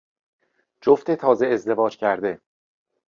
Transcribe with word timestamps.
جفت 0.81 1.11
تازه 1.15 1.47
ازدواج 1.47 1.97
کرده 1.97 2.41